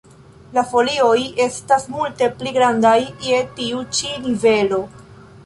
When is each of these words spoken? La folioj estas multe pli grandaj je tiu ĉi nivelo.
La 0.57 0.61
folioj 0.69 1.17
estas 1.45 1.85
multe 1.97 2.31
pli 2.39 2.55
grandaj 2.57 2.95
je 3.27 3.43
tiu 3.61 3.85
ĉi 3.99 4.11
nivelo. 4.27 4.83